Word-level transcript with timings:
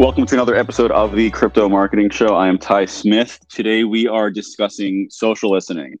Welcome 0.00 0.24
to 0.24 0.34
another 0.34 0.56
episode 0.56 0.90
of 0.92 1.14
the 1.14 1.28
Crypto 1.28 1.68
Marketing 1.68 2.08
Show. 2.08 2.34
I 2.34 2.48
am 2.48 2.56
Ty 2.56 2.86
Smith. 2.86 3.38
Today 3.50 3.84
we 3.84 4.08
are 4.08 4.30
discussing 4.30 5.08
social 5.10 5.50
listening. 5.50 5.98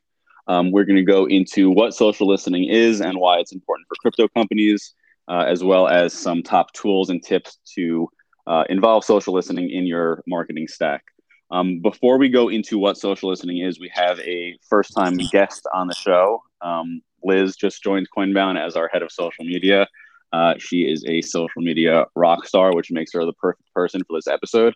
Um, 0.48 0.72
we're 0.72 0.86
going 0.86 0.96
to 0.96 1.02
go 1.02 1.26
into 1.26 1.68
what 1.68 1.92
social 1.92 2.26
listening 2.26 2.64
is 2.64 3.02
and 3.02 3.18
why 3.18 3.40
it's 3.40 3.52
important 3.52 3.86
for 3.88 3.96
crypto 3.96 4.26
companies, 4.28 4.94
uh, 5.28 5.44
as 5.46 5.62
well 5.62 5.86
as 5.86 6.14
some 6.14 6.42
top 6.42 6.72
tools 6.72 7.10
and 7.10 7.22
tips 7.22 7.58
to 7.74 8.08
uh, 8.46 8.64
involve 8.70 9.04
social 9.04 9.34
listening 9.34 9.68
in 9.68 9.84
your 9.84 10.22
marketing 10.26 10.66
stack. 10.66 11.04
Um, 11.50 11.80
before 11.80 12.16
we 12.16 12.30
go 12.30 12.48
into 12.48 12.78
what 12.78 12.96
social 12.96 13.28
listening 13.28 13.58
is, 13.58 13.78
we 13.78 13.90
have 13.92 14.18
a 14.20 14.56
first 14.66 14.94
time 14.94 15.18
guest 15.30 15.68
on 15.74 15.88
the 15.88 15.94
show. 15.94 16.42
Um, 16.62 17.02
Liz 17.22 17.54
just 17.54 17.82
joined 17.82 18.08
Coinbound 18.16 18.58
as 18.58 18.76
our 18.76 18.88
head 18.88 19.02
of 19.02 19.12
social 19.12 19.44
media. 19.44 19.86
Uh, 20.32 20.54
she 20.58 20.82
is 20.82 21.04
a 21.06 21.20
social 21.22 21.62
media 21.62 22.06
rock 22.14 22.46
star, 22.46 22.74
which 22.74 22.90
makes 22.90 23.12
her 23.12 23.24
the 23.24 23.32
perfect 23.34 23.72
person 23.74 24.02
for 24.06 24.16
this 24.16 24.28
episode. 24.28 24.74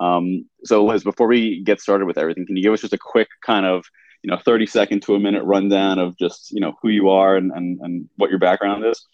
Um, 0.00 0.46
so, 0.64 0.84
Liz, 0.84 1.04
before 1.04 1.26
we 1.26 1.62
get 1.62 1.80
started 1.80 2.06
with 2.06 2.18
everything, 2.18 2.46
can 2.46 2.56
you 2.56 2.62
give 2.62 2.72
us 2.72 2.80
just 2.80 2.92
a 2.92 2.98
quick 2.98 3.28
kind 3.44 3.64
of 3.66 3.84
you 4.22 4.30
know 4.30 4.38
30 4.38 4.66
second 4.66 5.02
to 5.02 5.14
a 5.14 5.20
minute 5.20 5.44
rundown 5.44 5.98
of 5.98 6.16
just 6.18 6.50
you 6.50 6.60
know 6.60 6.74
who 6.82 6.88
you 6.88 7.08
are 7.08 7.36
and, 7.36 7.52
and, 7.52 7.80
and 7.80 8.08
what 8.16 8.30
your 8.30 8.38
background 8.38 8.84
is? 8.84 9.06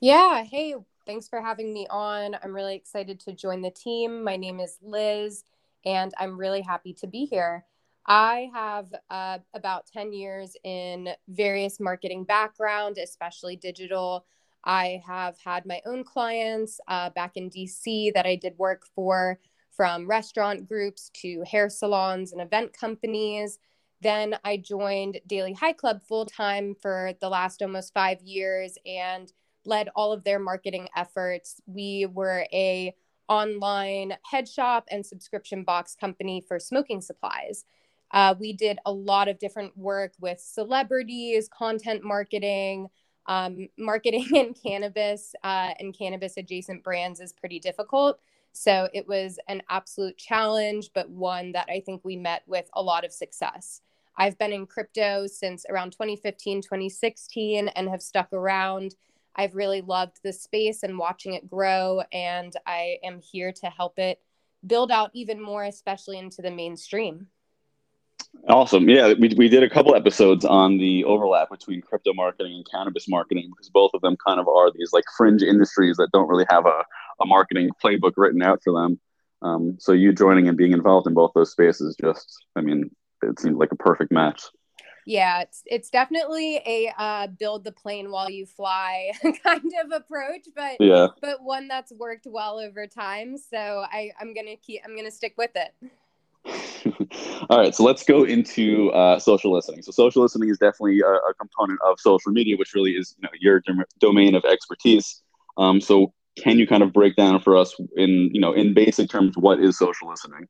Yeah. 0.00 0.44
Hey, 0.44 0.74
thanks 1.06 1.28
for 1.28 1.40
having 1.40 1.72
me 1.72 1.86
on. 1.88 2.36
I'm 2.42 2.54
really 2.54 2.74
excited 2.74 3.20
to 3.20 3.32
join 3.32 3.62
the 3.62 3.70
team. 3.70 4.22
My 4.22 4.36
name 4.36 4.60
is 4.60 4.76
Liz, 4.82 5.44
and 5.84 6.12
I'm 6.18 6.38
really 6.38 6.60
happy 6.60 6.92
to 6.94 7.06
be 7.06 7.24
here. 7.24 7.64
I 8.06 8.50
have 8.52 8.94
uh, 9.08 9.38
about 9.54 9.86
10 9.86 10.12
years 10.12 10.56
in 10.62 11.08
various 11.28 11.80
marketing 11.80 12.24
background, 12.24 12.98
especially 12.98 13.56
digital. 13.56 14.26
I 14.64 15.02
have 15.06 15.36
had 15.44 15.66
my 15.66 15.80
own 15.86 16.04
clients 16.04 16.80
uh, 16.88 17.10
back 17.10 17.36
in 17.36 17.50
DC 17.50 18.12
that 18.14 18.26
I 18.26 18.36
did 18.36 18.58
work 18.58 18.84
for, 18.94 19.38
from 19.70 20.08
restaurant 20.08 20.68
groups 20.68 21.10
to 21.22 21.42
hair 21.46 21.68
salons 21.68 22.32
and 22.32 22.40
event 22.40 22.72
companies. 22.72 23.58
Then 24.00 24.36
I 24.44 24.56
joined 24.56 25.20
Daily 25.26 25.52
High 25.52 25.72
Club 25.72 26.02
full 26.06 26.26
time 26.26 26.74
for 26.80 27.12
the 27.20 27.28
last 27.28 27.62
almost 27.62 27.92
five 27.92 28.20
years 28.22 28.76
and 28.86 29.32
led 29.64 29.88
all 29.94 30.12
of 30.12 30.24
their 30.24 30.38
marketing 30.38 30.88
efforts. 30.96 31.60
We 31.66 32.06
were 32.06 32.46
a 32.52 32.94
online 33.28 34.16
head 34.30 34.48
shop 34.48 34.86
and 34.90 35.04
subscription 35.04 35.64
box 35.64 35.94
company 35.94 36.44
for 36.46 36.58
smoking 36.58 37.00
supplies. 37.00 37.64
Uh, 38.10 38.34
we 38.38 38.52
did 38.52 38.78
a 38.86 38.92
lot 38.92 39.28
of 39.28 39.38
different 39.38 39.76
work 39.76 40.12
with 40.20 40.38
celebrities, 40.40 41.48
content 41.48 42.04
marketing, 42.04 42.88
um, 43.26 43.68
marketing 43.78 44.28
in 44.34 44.54
cannabis 44.54 45.34
uh, 45.42 45.72
and 45.78 45.96
cannabis 45.96 46.36
adjacent 46.36 46.82
brands 46.82 47.20
is 47.20 47.32
pretty 47.32 47.58
difficult. 47.58 48.20
So 48.52 48.88
it 48.94 49.08
was 49.08 49.38
an 49.48 49.62
absolute 49.68 50.16
challenge, 50.16 50.90
but 50.94 51.10
one 51.10 51.52
that 51.52 51.68
I 51.68 51.80
think 51.80 52.02
we 52.04 52.16
met 52.16 52.42
with 52.46 52.68
a 52.74 52.82
lot 52.82 53.04
of 53.04 53.12
success. 53.12 53.80
I've 54.16 54.38
been 54.38 54.52
in 54.52 54.66
crypto 54.66 55.26
since 55.26 55.66
around 55.68 55.90
2015, 55.90 56.62
2016, 56.62 57.68
and 57.68 57.88
have 57.88 58.00
stuck 58.00 58.32
around. 58.32 58.94
I've 59.34 59.56
really 59.56 59.80
loved 59.80 60.20
the 60.22 60.32
space 60.32 60.84
and 60.84 60.98
watching 60.98 61.34
it 61.34 61.50
grow, 61.50 62.02
and 62.12 62.52
I 62.64 62.98
am 63.02 63.20
here 63.20 63.50
to 63.52 63.66
help 63.66 63.98
it 63.98 64.20
build 64.64 64.92
out 64.92 65.10
even 65.14 65.42
more, 65.42 65.64
especially 65.64 66.18
into 66.18 66.40
the 66.40 66.50
mainstream. 66.50 67.26
Awesome. 68.48 68.88
Yeah, 68.88 69.14
we, 69.18 69.32
we 69.36 69.48
did 69.48 69.62
a 69.62 69.70
couple 69.70 69.94
episodes 69.94 70.44
on 70.44 70.76
the 70.76 71.04
overlap 71.04 71.50
between 71.50 71.80
crypto 71.80 72.12
marketing 72.12 72.54
and 72.56 72.66
cannabis 72.70 73.08
marketing 73.08 73.50
because 73.50 73.70
both 73.70 73.92
of 73.94 74.02
them 74.02 74.16
kind 74.26 74.38
of 74.38 74.48
are 74.48 74.70
these 74.70 74.92
like 74.92 75.04
fringe 75.16 75.42
industries 75.42 75.96
that 75.96 76.10
don't 76.12 76.28
really 76.28 76.44
have 76.50 76.66
a, 76.66 76.84
a 77.22 77.26
marketing 77.26 77.70
playbook 77.82 78.12
written 78.16 78.42
out 78.42 78.60
for 78.62 78.72
them. 78.74 79.00
Um, 79.40 79.76
so 79.78 79.92
you 79.92 80.12
joining 80.12 80.48
and 80.48 80.56
being 80.56 80.72
involved 80.72 81.06
in 81.06 81.14
both 81.14 81.32
those 81.34 81.52
spaces 81.52 81.96
just, 82.00 82.44
I 82.54 82.60
mean, 82.60 82.90
it 83.22 83.38
seemed 83.40 83.56
like 83.56 83.72
a 83.72 83.76
perfect 83.76 84.12
match. 84.12 84.42
Yeah, 85.06 85.42
it's 85.42 85.62
it's 85.66 85.90
definitely 85.90 86.62
a 86.64 86.92
uh, 86.96 87.26
build 87.26 87.64
the 87.64 87.72
plane 87.72 88.10
while 88.10 88.30
you 88.30 88.46
fly 88.46 89.10
kind 89.44 89.72
of 89.84 89.92
approach, 89.92 90.46
but 90.56 90.76
yeah, 90.80 91.08
but 91.20 91.42
one 91.42 91.68
that's 91.68 91.92
worked 91.92 92.26
well 92.26 92.58
over 92.58 92.86
time. 92.86 93.36
So 93.36 93.84
I 93.92 94.12
I'm 94.18 94.32
gonna 94.32 94.56
keep 94.56 94.80
I'm 94.82 94.96
gonna 94.96 95.10
stick 95.10 95.34
with 95.36 95.50
it. 95.56 95.74
All 97.48 97.58
right, 97.58 97.74
so 97.74 97.84
let's 97.84 98.04
go 98.04 98.24
into 98.24 98.90
uh, 98.90 99.18
social 99.18 99.52
listening. 99.52 99.82
So 99.82 99.92
social 99.92 100.22
listening 100.22 100.50
is 100.50 100.58
definitely 100.58 101.00
a, 101.00 101.08
a, 101.08 101.34
component 101.38 101.80
of 101.82 101.98
social 101.98 102.32
media, 102.32 102.56
which 102.56 102.74
really 102.74 102.92
is 102.92 103.14
you 103.18 103.22
know, 103.22 103.30
your 103.40 103.60
dom- 103.60 103.84
domain 103.98 104.34
of 104.34 104.44
expertise. 104.44 105.22
Um, 105.56 105.80
so 105.80 106.12
can 106.36 106.58
you 106.58 106.66
kind 106.66 106.82
of 106.82 106.92
break 106.92 107.16
down 107.16 107.40
for 107.40 107.56
us 107.56 107.74
in 107.96 108.30
you 108.32 108.40
know 108.40 108.52
in 108.52 108.74
basic 108.74 109.08
terms 109.08 109.36
what 109.36 109.60
is 109.60 109.78
social 109.78 110.08
listening? 110.08 110.46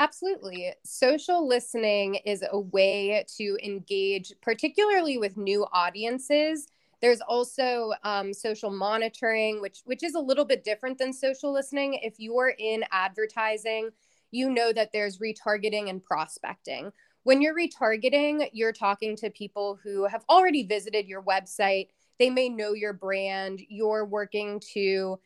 Absolutely. 0.00 0.72
Social 0.84 1.48
listening 1.48 2.16
is 2.26 2.44
a 2.52 2.60
way 2.60 3.24
to 3.36 3.58
engage, 3.64 4.32
particularly 4.42 5.18
with 5.18 5.36
new 5.36 5.66
audiences. 5.72 6.68
There's 7.00 7.20
also 7.20 7.92
um, 8.04 8.34
social 8.34 8.70
monitoring, 8.70 9.60
which 9.60 9.80
which 9.86 10.02
is 10.02 10.14
a 10.14 10.20
little 10.20 10.44
bit 10.44 10.62
different 10.62 10.98
than 10.98 11.12
social 11.12 11.52
listening. 11.52 11.94
If 12.02 12.14
you're 12.18 12.54
in 12.58 12.84
advertising 12.90 13.90
you 14.30 14.50
know 14.50 14.72
that 14.72 14.92
there's 14.92 15.18
retargeting 15.18 15.88
and 15.88 16.02
prospecting. 16.02 16.92
When 17.24 17.42
you're 17.42 17.54
retargeting, 17.54 18.48
you're 18.52 18.72
talking 18.72 19.16
to 19.16 19.30
people 19.30 19.78
who 19.82 20.06
have 20.06 20.24
already 20.28 20.64
visited 20.64 21.06
your 21.06 21.22
website. 21.22 21.88
They 22.18 22.30
may 22.30 22.48
know 22.48 22.72
your 22.72 22.92
brand. 22.92 23.60
You're 23.68 24.04
working 24.04 24.60
to 24.74 25.18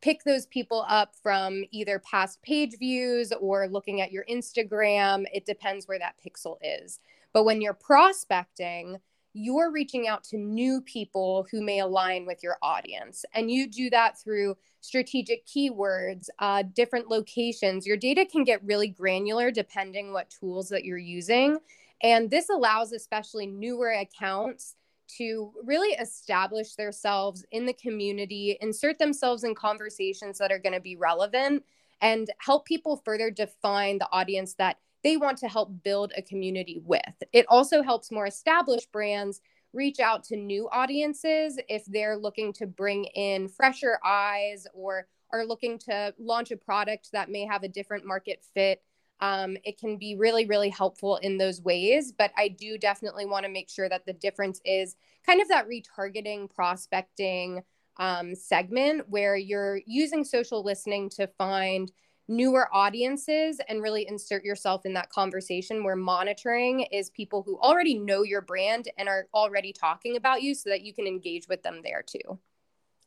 pick 0.00 0.22
those 0.24 0.46
people 0.46 0.84
up 0.88 1.14
from 1.22 1.64
either 1.70 1.98
past 1.98 2.40
page 2.42 2.78
views 2.78 3.32
or 3.40 3.68
looking 3.68 4.00
at 4.00 4.12
your 4.12 4.24
Instagram. 4.30 5.24
It 5.32 5.44
depends 5.44 5.86
where 5.86 5.98
that 5.98 6.16
pixel 6.24 6.56
is. 6.62 7.00
But 7.32 7.44
when 7.44 7.60
you're 7.60 7.74
prospecting, 7.74 8.98
you're 9.32 9.70
reaching 9.70 10.08
out 10.08 10.24
to 10.24 10.36
new 10.36 10.80
people 10.80 11.46
who 11.50 11.62
may 11.62 11.80
align 11.80 12.26
with 12.26 12.42
your 12.42 12.56
audience. 12.62 13.24
And 13.34 13.50
you 13.50 13.68
do 13.68 13.90
that 13.90 14.18
through 14.18 14.56
strategic 14.80 15.46
keywords, 15.46 16.28
uh, 16.38 16.64
different 16.74 17.08
locations. 17.08 17.86
Your 17.86 17.96
data 17.96 18.24
can 18.24 18.44
get 18.44 18.64
really 18.64 18.88
granular 18.88 19.50
depending 19.50 20.12
what 20.12 20.30
tools 20.30 20.68
that 20.70 20.84
you're 20.84 20.98
using. 20.98 21.58
And 22.02 22.30
this 22.30 22.48
allows 22.48 22.92
especially 22.92 23.46
newer 23.46 23.90
accounts 23.90 24.76
to 25.16 25.52
really 25.64 25.94
establish 25.96 26.74
themselves 26.74 27.44
in 27.50 27.66
the 27.66 27.72
community, 27.72 28.58
insert 28.60 28.98
themselves 28.98 29.42
in 29.42 29.54
conversations 29.54 30.38
that 30.38 30.52
are 30.52 30.58
going 30.58 30.74
to 30.74 30.80
be 30.80 30.96
relevant, 30.96 31.64
and 32.00 32.30
help 32.38 32.66
people 32.66 33.00
further 33.04 33.30
define 33.30 33.98
the 33.98 34.08
audience 34.12 34.54
that 34.54 34.78
they 35.02 35.16
want 35.16 35.38
to 35.38 35.48
help 35.48 35.82
build 35.82 36.12
a 36.16 36.22
community 36.22 36.80
with. 36.84 37.00
It 37.32 37.46
also 37.48 37.82
helps 37.82 38.10
more 38.10 38.26
established 38.26 38.90
brands 38.92 39.40
reach 39.72 40.00
out 40.00 40.24
to 40.24 40.36
new 40.36 40.68
audiences 40.70 41.58
if 41.68 41.84
they're 41.86 42.16
looking 42.16 42.52
to 42.54 42.66
bring 42.66 43.04
in 43.04 43.48
fresher 43.48 43.98
eyes 44.04 44.66
or 44.72 45.06
are 45.32 45.44
looking 45.44 45.78
to 45.78 46.14
launch 46.18 46.50
a 46.50 46.56
product 46.56 47.10
that 47.12 47.30
may 47.30 47.44
have 47.44 47.62
a 47.62 47.68
different 47.68 48.04
market 48.04 48.42
fit. 48.54 48.82
Um, 49.20 49.56
it 49.64 49.78
can 49.78 49.98
be 49.98 50.14
really, 50.16 50.46
really 50.46 50.70
helpful 50.70 51.16
in 51.16 51.38
those 51.38 51.60
ways. 51.60 52.12
But 52.16 52.32
I 52.36 52.48
do 52.48 52.78
definitely 52.78 53.26
want 53.26 53.44
to 53.44 53.52
make 53.52 53.68
sure 53.68 53.88
that 53.88 54.06
the 54.06 54.12
difference 54.12 54.60
is 54.64 54.96
kind 55.26 55.42
of 55.42 55.48
that 55.48 55.66
retargeting, 55.68 56.48
prospecting 56.54 57.62
um, 57.98 58.34
segment 58.34 59.08
where 59.08 59.36
you're 59.36 59.80
using 59.86 60.24
social 60.24 60.64
listening 60.64 61.10
to 61.10 61.26
find 61.26 61.90
newer 62.28 62.68
audiences 62.74 63.60
and 63.68 63.82
really 63.82 64.06
insert 64.06 64.44
yourself 64.44 64.84
in 64.84 64.92
that 64.92 65.10
conversation 65.10 65.82
where 65.82 65.96
monitoring 65.96 66.80
is 66.92 67.10
people 67.10 67.42
who 67.42 67.58
already 67.58 67.98
know 67.98 68.22
your 68.22 68.42
brand 68.42 68.88
and 68.98 69.08
are 69.08 69.26
already 69.32 69.72
talking 69.72 70.16
about 70.16 70.42
you 70.42 70.54
so 70.54 70.68
that 70.68 70.82
you 70.82 70.92
can 70.92 71.06
engage 71.06 71.48
with 71.48 71.62
them 71.62 71.80
there 71.82 72.02
too. 72.02 72.38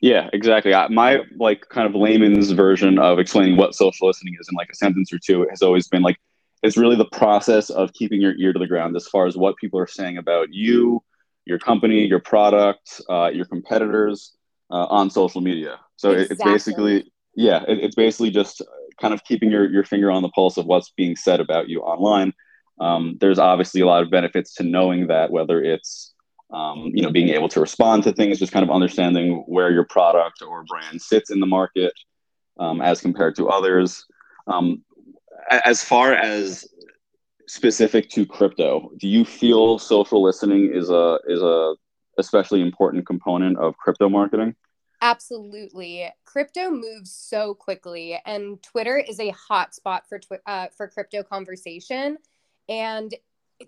Yeah, 0.01 0.29
exactly. 0.33 0.73
I, 0.73 0.87
My 0.87 1.19
like 1.37 1.69
kind 1.69 1.87
of 1.87 1.93
layman's 1.93 2.51
version 2.51 2.97
of 2.97 3.19
explaining 3.19 3.55
what 3.57 3.75
social 3.75 4.07
listening 4.07 4.35
is 4.39 4.49
in 4.49 4.55
like 4.55 4.69
a 4.71 4.75
sentence 4.75 5.13
or 5.13 5.19
two 5.19 5.45
has 5.51 5.61
always 5.61 5.87
been 5.87 6.01
like 6.01 6.17
it's 6.63 6.77
really 6.77 6.95
the 6.95 7.05
process 7.05 7.69
of 7.69 7.93
keeping 7.93 8.21
your 8.21 8.35
ear 8.37 8.53
to 8.53 8.59
the 8.59 8.67
ground 8.67 8.95
as 8.95 9.07
far 9.07 9.25
as 9.25 9.35
what 9.35 9.55
people 9.57 9.79
are 9.79 9.87
saying 9.87 10.17
about 10.17 10.47
you, 10.51 11.03
your 11.45 11.57
company, 11.57 12.05
your 12.05 12.19
product, 12.19 13.01
uh, 13.09 13.29
your 13.33 13.45
competitors 13.45 14.35
uh, 14.69 14.85
on 14.85 15.09
social 15.09 15.41
media. 15.41 15.79
So 15.95 16.11
exactly. 16.11 16.35
it's 16.35 16.43
basically 16.43 17.11
yeah, 17.35 17.63
it, 17.67 17.79
it's 17.79 17.95
basically 17.95 18.31
just 18.31 18.61
kind 19.01 19.13
of 19.13 19.23
keeping 19.23 19.51
your, 19.51 19.69
your 19.69 19.83
finger 19.83 20.11
on 20.11 20.21
the 20.21 20.29
pulse 20.29 20.57
of 20.57 20.65
what's 20.65 20.91
being 20.91 21.15
said 21.15 21.39
about 21.39 21.67
you 21.67 21.81
online. 21.81 22.33
Um, 22.79 23.17
there's 23.19 23.39
obviously 23.39 23.81
a 23.81 23.85
lot 23.85 24.03
of 24.03 24.09
benefits 24.09 24.53
to 24.55 24.63
knowing 24.63 25.07
that, 25.07 25.31
whether 25.31 25.61
it's 25.61 26.13
um, 26.51 26.91
you 26.93 27.01
know 27.01 27.11
being 27.11 27.29
able 27.29 27.49
to 27.49 27.61
respond 27.61 28.03
to 28.03 28.13
things, 28.13 28.39
just 28.39 28.51
kind 28.53 28.63
of 28.63 28.71
understanding 28.71 29.43
where 29.47 29.71
your 29.71 29.85
product 29.85 30.41
or 30.41 30.63
brand 30.63 31.01
sits 31.01 31.29
in 31.29 31.39
the 31.39 31.45
market 31.45 31.93
um, 32.59 32.81
as 32.81 33.01
compared 33.01 33.35
to 33.35 33.49
others. 33.49 34.05
Um, 34.47 34.83
as 35.49 35.83
far 35.83 36.13
as 36.13 36.67
specific 37.47 38.09
to 38.09 38.25
crypto, 38.25 38.91
do 38.97 39.07
you 39.07 39.25
feel 39.25 39.77
social 39.77 40.21
listening 40.21 40.71
is 40.73 40.89
a 40.89 41.19
is 41.27 41.41
a 41.41 41.75
especially 42.17 42.61
important 42.61 43.05
component 43.05 43.57
of 43.57 43.77
crypto 43.77 44.09
marketing? 44.09 44.55
Absolutely. 45.01 46.07
Crypto 46.25 46.69
moves 46.69 47.11
so 47.11 47.55
quickly, 47.55 48.19
and 48.25 48.61
Twitter 48.61 48.97
is 48.97 49.19
a 49.19 49.31
hotspot 49.31 50.01
for 50.07 50.19
twi- 50.19 50.39
uh, 50.45 50.67
for 50.77 50.87
crypto 50.87 51.23
conversation. 51.23 52.17
And 52.69 53.13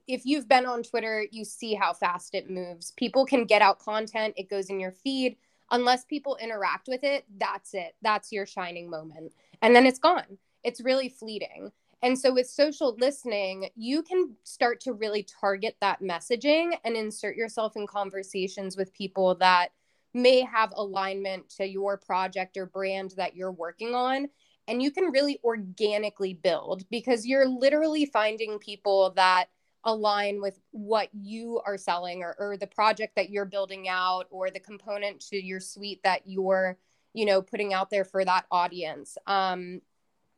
if 0.07 0.25
you've 0.25 0.47
been 0.47 0.67
on 0.67 0.83
Twitter, 0.83 1.25
you 1.31 1.43
see 1.43 1.73
how 1.73 1.93
fast 1.93 2.35
it 2.35 2.49
moves. 2.51 2.91
People 2.97 3.25
can 3.25 3.45
get 3.45 3.63
out 3.63 3.79
content, 3.79 4.35
it 4.37 4.49
goes 4.49 4.69
in 4.69 4.79
your 4.79 4.91
feed. 4.91 5.37
Unless 5.71 6.05
people 6.05 6.37
interact 6.39 6.87
with 6.87 7.03
it, 7.03 7.25
that's 7.39 7.73
it. 7.73 7.95
That's 8.03 8.31
your 8.31 8.45
shining 8.45 8.89
moment. 8.89 9.33
And 9.63 9.75
then 9.75 9.87
it's 9.87 9.97
gone. 9.97 10.37
It's 10.63 10.81
really 10.81 11.09
fleeting. 11.09 11.71
And 12.03 12.19
so 12.19 12.31
with 12.33 12.47
social 12.47 12.95
listening, 12.99 13.69
you 13.75 14.03
can 14.03 14.35
start 14.43 14.81
to 14.81 14.93
really 14.93 15.23
target 15.23 15.77
that 15.81 16.01
messaging 16.01 16.73
and 16.83 16.95
insert 16.95 17.35
yourself 17.35 17.75
in 17.75 17.87
conversations 17.87 18.77
with 18.77 18.93
people 18.93 19.35
that 19.35 19.69
may 20.13 20.41
have 20.41 20.73
alignment 20.75 21.49
to 21.49 21.67
your 21.67 21.97
project 21.97 22.57
or 22.57 22.65
brand 22.65 23.13
that 23.17 23.35
you're 23.35 23.51
working 23.51 23.95
on. 23.95 24.27
And 24.67 24.81
you 24.81 24.91
can 24.91 25.11
really 25.11 25.39
organically 25.43 26.35
build 26.35 26.83
because 26.89 27.25
you're 27.25 27.47
literally 27.47 28.05
finding 28.05 28.59
people 28.59 29.11
that 29.15 29.47
align 29.85 30.41
with 30.41 30.59
what 30.71 31.09
you 31.13 31.61
are 31.65 31.77
selling 31.77 32.23
or, 32.23 32.35
or 32.39 32.57
the 32.57 32.67
project 32.67 33.15
that 33.15 33.29
you're 33.29 33.45
building 33.45 33.89
out 33.89 34.27
or 34.29 34.49
the 34.49 34.59
component 34.59 35.19
to 35.19 35.43
your 35.43 35.59
suite 35.59 36.01
that 36.03 36.21
you're 36.25 36.77
you 37.13 37.25
know 37.25 37.41
putting 37.41 37.73
out 37.73 37.89
there 37.89 38.05
for 38.05 38.23
that 38.23 38.45
audience 38.51 39.17
um, 39.27 39.81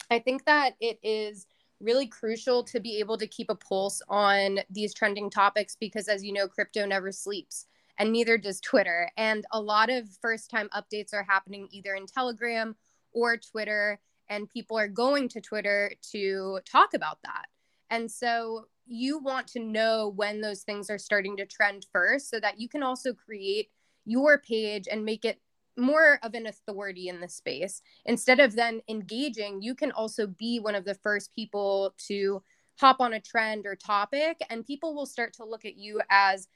i 0.10 0.20
think 0.20 0.46
that 0.46 0.76
it 0.80 1.00
is 1.04 1.46
really 1.80 2.08
crucial 2.08 2.64
to 2.64 2.80
be 2.80 3.00
able 3.00 3.18
to 3.18 3.28
keep 3.28 3.50
a 3.50 3.56
pulse 3.56 4.02
on 4.10 4.60
these 4.70 4.94
trending 4.94 5.30
topics 5.30 5.78
because 5.80 6.08
as 6.08 6.24
you 6.24 6.34
know 6.34 6.48
crypto 6.48 6.86
never 6.86 7.12
sleeps 7.12 7.68
and 7.98 8.12
neither 8.12 8.38
does 8.38 8.60
twitter 8.60 9.10
and 9.18 9.46
a 9.52 9.62
lot 9.62 9.90
of 9.90 10.08
first 10.22 10.50
time 10.50 10.70
updates 10.76 11.14
are 11.14 11.26
happening 11.28 11.68
either 11.72 11.94
in 11.96 12.06
telegram 12.06 12.76
or 13.14 13.38
twitter 13.38 14.00
and 14.30 14.50
people 14.50 14.78
are 14.78 14.88
going 14.88 15.28
to 15.28 15.42
twitter 15.42 15.92
to 16.02 16.60
talk 16.70 16.94
about 16.94 17.20
that 17.24 17.46
and 17.90 18.10
so 18.10 18.66
you 18.88 19.20
want 19.20 19.48
to 19.48 19.60
know 19.60 20.14
when 20.16 20.42
those 20.42 20.62
things 20.62 20.90
are 20.90 20.98
starting 20.98 21.38
to 21.38 21.46
trend 21.46 21.86
first 21.92 22.30
so 22.30 22.40
that 22.40 22.60
you 22.60 22.70
can 22.70 22.84
also 22.84 23.14
create 23.14 23.70
your 24.06 24.38
page 24.38 24.88
and 24.90 25.04
make 25.04 25.26
it 25.26 25.40
more 25.78 26.20
of 26.24 26.34
an 26.34 26.46
authority 26.46 27.10
in 27.10 27.20
the 27.20 27.28
space. 27.28 27.82
Instead 28.06 28.40
of 28.40 28.56
then 28.56 28.82
engaging, 28.88 29.62
you 29.62 29.76
can 29.76 29.92
also 29.92 30.28
be 30.28 30.60
one 30.60 30.76
of 30.76 30.86
the 30.86 30.96
first 30.96 31.34
people 31.34 31.94
to 32.08 32.42
hop 32.80 33.00
on 33.00 33.14
a 33.14 33.20
trend 33.20 33.66
or 33.66 33.76
topic, 33.76 34.38
and 34.50 34.66
people 34.66 34.94
will 34.94 35.06
start 35.06 35.34
to 35.34 35.46
look 35.46 35.66
at 35.66 35.78
you 35.78 36.02
as 36.10 36.48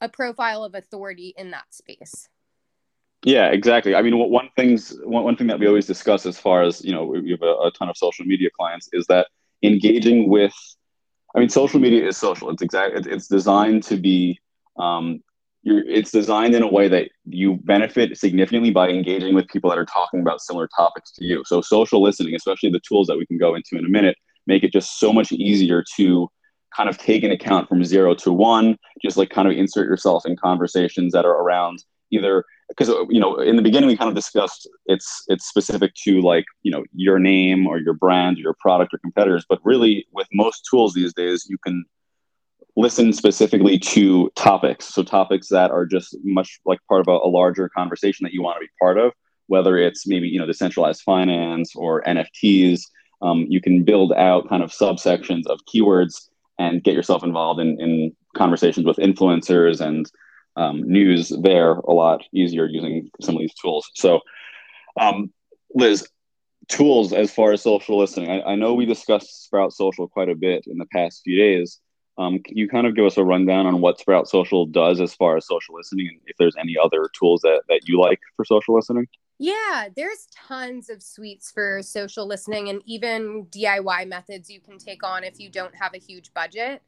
a 0.00 0.08
profile 0.08 0.64
of 0.64 0.74
authority 0.74 1.34
in 1.36 1.50
that 1.50 1.72
space. 1.72 2.28
Yeah, 3.22 3.48
exactly. 3.48 3.94
I 3.94 4.02
mean, 4.02 4.16
one 4.16 4.48
things 4.56 4.96
one, 5.04 5.24
one 5.24 5.36
thing 5.36 5.46
that 5.48 5.58
we 5.58 5.66
always 5.66 5.86
discuss 5.86 6.24
as 6.24 6.38
far 6.38 6.62
as 6.62 6.82
you 6.82 6.92
know 6.92 7.04
we 7.04 7.30
have 7.32 7.42
a, 7.42 7.52
a 7.66 7.70
ton 7.78 7.90
of 7.90 7.96
social 7.96 8.24
media 8.24 8.48
clients 8.58 8.88
is 8.92 9.06
that 9.06 9.28
engaging 9.62 10.28
with 10.28 10.54
I 11.34 11.38
mean, 11.38 11.48
social 11.48 11.80
media 11.80 12.06
is 12.06 12.16
social. 12.16 12.50
It's 12.50 12.62
exact. 12.62 13.06
It's 13.06 13.28
designed 13.28 13.82
to 13.84 13.96
be. 13.96 14.38
Um, 14.78 15.22
it's 15.62 16.10
designed 16.10 16.54
in 16.54 16.62
a 16.62 16.66
way 16.66 16.88
that 16.88 17.10
you 17.26 17.58
benefit 17.64 18.16
significantly 18.16 18.70
by 18.70 18.88
engaging 18.88 19.34
with 19.34 19.46
people 19.48 19.68
that 19.68 19.78
are 19.78 19.84
talking 19.84 20.20
about 20.20 20.40
similar 20.40 20.66
topics 20.74 21.12
to 21.12 21.24
you. 21.24 21.42
So, 21.44 21.60
social 21.60 22.02
listening, 22.02 22.34
especially 22.34 22.70
the 22.70 22.80
tools 22.80 23.06
that 23.08 23.18
we 23.18 23.26
can 23.26 23.36
go 23.36 23.54
into 23.54 23.76
in 23.76 23.84
a 23.84 23.88
minute, 23.88 24.16
make 24.46 24.64
it 24.64 24.72
just 24.72 24.98
so 24.98 25.12
much 25.12 25.32
easier 25.32 25.84
to 25.96 26.28
kind 26.74 26.88
of 26.88 26.98
take 26.98 27.22
an 27.24 27.30
account 27.30 27.68
from 27.68 27.84
zero 27.84 28.14
to 28.14 28.32
one. 28.32 28.76
Just 29.02 29.16
like 29.16 29.30
kind 29.30 29.48
of 29.48 29.56
insert 29.56 29.86
yourself 29.86 30.24
in 30.26 30.36
conversations 30.36 31.12
that 31.12 31.24
are 31.24 31.42
around 31.42 31.84
either 32.10 32.44
because 32.68 32.88
you 33.08 33.20
know 33.20 33.36
in 33.36 33.56
the 33.56 33.62
beginning 33.62 33.88
we 33.88 33.96
kind 33.96 34.08
of 34.08 34.14
discussed 34.14 34.68
it's 34.86 35.24
it's 35.28 35.46
specific 35.46 35.94
to 35.94 36.20
like 36.20 36.44
you 36.62 36.70
know 36.70 36.84
your 36.94 37.18
name 37.18 37.66
or 37.66 37.78
your 37.78 37.94
brand 37.94 38.36
or 38.36 38.40
your 38.40 38.56
product 38.60 38.94
or 38.94 38.98
competitors 38.98 39.44
but 39.48 39.58
really 39.64 40.06
with 40.12 40.26
most 40.32 40.66
tools 40.70 40.94
these 40.94 41.12
days 41.14 41.46
you 41.48 41.58
can 41.58 41.84
listen 42.76 43.12
specifically 43.12 43.78
to 43.78 44.30
topics 44.36 44.86
so 44.86 45.02
topics 45.02 45.48
that 45.48 45.70
are 45.70 45.84
just 45.84 46.16
much 46.22 46.60
like 46.64 46.78
part 46.88 47.00
of 47.00 47.08
a, 47.08 47.26
a 47.26 47.28
larger 47.28 47.68
conversation 47.68 48.24
that 48.24 48.32
you 48.32 48.42
want 48.42 48.56
to 48.56 48.60
be 48.60 48.70
part 48.80 48.98
of 48.98 49.12
whether 49.46 49.76
it's 49.76 50.06
maybe 50.06 50.28
you 50.28 50.38
know 50.38 50.46
decentralized 50.46 51.02
finance 51.02 51.74
or 51.74 52.02
nfts 52.02 52.82
um, 53.22 53.44
you 53.50 53.60
can 53.60 53.84
build 53.84 54.12
out 54.14 54.48
kind 54.48 54.62
of 54.62 54.70
subsections 54.70 55.46
of 55.46 55.60
keywords 55.72 56.29
and 56.60 56.84
get 56.84 56.94
yourself 56.94 57.24
involved 57.24 57.58
in, 57.58 57.80
in 57.80 58.14
conversations 58.36 58.84
with 58.84 58.98
influencers 58.98 59.80
and 59.80 60.10
um, 60.56 60.82
news 60.82 61.32
there 61.42 61.72
a 61.72 61.92
lot 61.92 62.22
easier 62.34 62.66
using 62.66 63.08
some 63.20 63.34
of 63.34 63.40
these 63.40 63.54
tools. 63.54 63.90
So, 63.94 64.20
um, 65.00 65.32
Liz, 65.74 66.06
tools 66.68 67.14
as 67.14 67.32
far 67.32 67.52
as 67.52 67.62
social 67.62 67.98
listening. 67.98 68.30
I, 68.30 68.42
I, 68.42 68.54
know 68.56 68.74
we 68.74 68.84
discussed 68.84 69.44
Sprout 69.44 69.72
Social 69.72 70.06
quite 70.06 70.28
a 70.28 70.34
bit 70.34 70.64
in 70.66 70.76
the 70.76 70.86
past 70.86 71.22
few 71.24 71.38
days. 71.38 71.80
Um, 72.18 72.40
can 72.42 72.58
you 72.58 72.68
kind 72.68 72.86
of 72.86 72.94
give 72.94 73.06
us 73.06 73.16
a 73.16 73.24
rundown 73.24 73.66
on 73.66 73.80
what 73.80 73.98
Sprout 73.98 74.28
Social 74.28 74.66
does 74.66 75.00
as 75.00 75.14
far 75.14 75.38
as 75.38 75.46
social 75.46 75.76
listening, 75.76 76.08
and 76.08 76.20
if 76.26 76.36
there's 76.36 76.56
any 76.58 76.76
other 76.76 77.08
tools 77.18 77.40
that 77.40 77.62
that 77.68 77.80
you 77.84 77.98
like 77.98 78.20
for 78.36 78.44
social 78.44 78.74
listening? 78.74 79.06
Yeah, 79.42 79.88
there's 79.96 80.28
tons 80.36 80.90
of 80.90 81.02
suites 81.02 81.50
for 81.50 81.80
social 81.82 82.26
listening 82.26 82.68
and 82.68 82.82
even 82.84 83.46
DIY 83.46 84.06
methods 84.06 84.50
you 84.50 84.60
can 84.60 84.76
take 84.76 85.02
on 85.02 85.24
if 85.24 85.40
you 85.40 85.48
don't 85.48 85.74
have 85.74 85.94
a 85.94 85.98
huge 85.98 86.30
budget. 86.34 86.82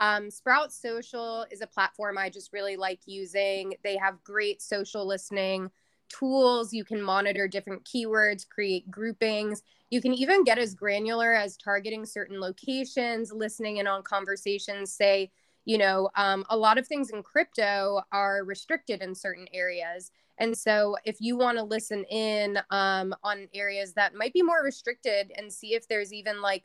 Um, 0.00 0.30
Sprout 0.30 0.72
Social 0.72 1.44
is 1.50 1.60
a 1.60 1.66
platform 1.66 2.16
I 2.16 2.30
just 2.30 2.54
really 2.54 2.78
like 2.78 3.00
using. 3.04 3.74
They 3.84 3.98
have 3.98 4.24
great 4.24 4.62
social 4.62 5.06
listening 5.06 5.70
tools. 6.08 6.72
You 6.72 6.82
can 6.82 7.02
monitor 7.02 7.46
different 7.46 7.84
keywords, 7.84 8.48
create 8.48 8.90
groupings. 8.90 9.62
You 9.90 10.00
can 10.00 10.14
even 10.14 10.44
get 10.44 10.56
as 10.56 10.74
granular 10.74 11.34
as 11.34 11.58
targeting 11.58 12.06
certain 12.06 12.40
locations, 12.40 13.34
listening 13.34 13.76
in 13.76 13.86
on 13.86 14.02
conversations. 14.02 14.90
Say, 14.90 15.30
you 15.68 15.76
know, 15.76 16.08
um, 16.16 16.46
a 16.48 16.56
lot 16.56 16.78
of 16.78 16.86
things 16.86 17.10
in 17.10 17.22
crypto 17.22 18.00
are 18.10 18.42
restricted 18.42 19.02
in 19.02 19.14
certain 19.14 19.46
areas. 19.52 20.10
And 20.38 20.56
so, 20.56 20.96
if 21.04 21.18
you 21.20 21.36
want 21.36 21.58
to 21.58 21.62
listen 21.62 22.04
in 22.04 22.58
um, 22.70 23.14
on 23.22 23.48
areas 23.52 23.92
that 23.92 24.14
might 24.14 24.32
be 24.32 24.40
more 24.40 24.64
restricted 24.64 25.30
and 25.36 25.52
see 25.52 25.74
if 25.74 25.86
there's 25.86 26.10
even 26.10 26.40
like 26.40 26.64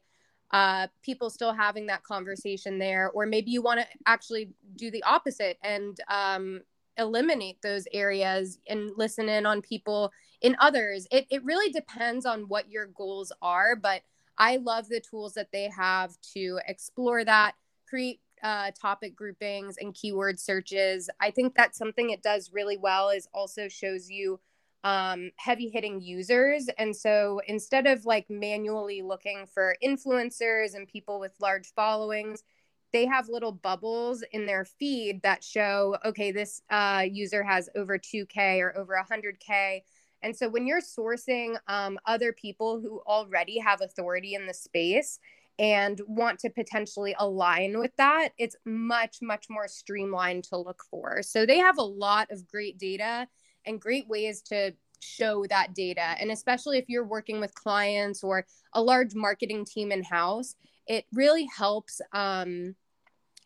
uh, 0.51 0.87
people 1.01 1.29
still 1.29 1.51
having 1.51 1.85
that 1.87 2.03
conversation 2.03 2.79
there, 2.79 3.09
or 3.09 3.25
maybe 3.25 3.51
you 3.51 3.61
want 3.61 3.81
to 3.81 3.87
actually 4.05 4.51
do 4.77 4.89
the 4.89 5.03
opposite 5.03 5.57
and 5.63 5.97
um, 6.07 6.61
eliminate 6.97 7.61
those 7.61 7.85
areas 7.91 8.59
and 8.69 8.91
listen 8.95 9.27
in 9.27 9.45
on 9.45 9.61
people 9.61 10.13
in 10.39 10.55
others. 10.61 11.07
It, 11.11 11.25
it 11.29 11.43
really 11.43 11.73
depends 11.73 12.25
on 12.25 12.43
what 12.43 12.71
your 12.71 12.85
goals 12.85 13.33
are, 13.41 13.75
but 13.75 14.01
I 14.37 14.57
love 14.57 14.87
the 14.87 15.01
tools 15.01 15.33
that 15.33 15.51
they 15.51 15.69
have 15.75 16.15
to 16.35 16.59
explore 16.69 17.25
that, 17.25 17.55
create 17.89 18.21
uh, 18.43 18.71
topic 18.79 19.15
groupings 19.15 19.77
and 19.77 19.93
keyword 19.93 20.39
searches. 20.39 21.09
I 21.19 21.31
think 21.31 21.55
that's 21.55 21.77
something 21.77 22.09
it 22.09 22.21
does 22.21 22.51
really 22.53 22.77
well 22.77 23.09
is 23.09 23.27
also 23.33 23.67
shows 23.69 24.09
you 24.09 24.39
um, 24.83 25.31
heavy 25.37 25.69
hitting 25.69 26.01
users. 26.01 26.67
And 26.77 26.95
so 26.95 27.39
instead 27.47 27.87
of 27.87 28.05
like 28.05 28.29
manually 28.29 29.01
looking 29.01 29.45
for 29.45 29.77
influencers 29.83 30.75
and 30.75 30.87
people 30.87 31.19
with 31.19 31.31
large 31.39 31.73
followings, 31.73 32.43
they 32.91 33.05
have 33.05 33.29
little 33.29 33.53
bubbles 33.53 34.23
in 34.33 34.45
their 34.45 34.65
feed 34.65 35.21
that 35.23 35.43
show, 35.43 35.97
okay, 36.05 36.31
this 36.31 36.61
uh, 36.69 37.03
user 37.09 37.43
has 37.43 37.69
over 37.75 37.97
2K 37.97 38.59
or 38.59 38.77
over 38.77 38.93
100K. 39.09 39.81
And 40.21 40.35
so 40.35 40.47
when 40.47 40.67
you're 40.67 40.81
sourcing 40.81 41.57
um, 41.67 41.97
other 42.05 42.33
people 42.33 42.79
who 42.79 43.01
already 43.07 43.57
have 43.59 43.81
authority 43.81 44.35
in 44.35 44.45
the 44.45 44.53
space 44.53 45.19
and 45.59 46.01
want 46.07 46.39
to 46.39 46.49
potentially 46.49 47.15
align 47.19 47.77
with 47.77 47.95
that, 47.97 48.29
it's 48.37 48.55
much, 48.65 49.17
much 49.21 49.45
more 49.49 49.67
streamlined 49.67 50.43
to 50.45 50.57
look 50.57 50.81
for. 50.89 51.21
So 51.21 51.45
they 51.45 51.59
have 51.59 51.77
a 51.77 51.83
lot 51.83 52.31
of 52.31 52.47
great 52.47 52.77
data 52.77 53.27
and 53.65 53.79
great 53.79 54.07
ways 54.07 54.41
to 54.43 54.73
show 54.99 55.45
that 55.49 55.75
data. 55.75 56.15
And 56.19 56.31
especially 56.31 56.77
if 56.77 56.85
you're 56.87 57.05
working 57.05 57.39
with 57.39 57.53
clients 57.53 58.23
or 58.23 58.45
a 58.73 58.81
large 58.81 59.13
marketing 59.13 59.65
team 59.65 59.91
in 59.91 60.03
house, 60.03 60.55
it 60.87 61.05
really 61.13 61.47
helps 61.55 62.01
um, 62.13 62.75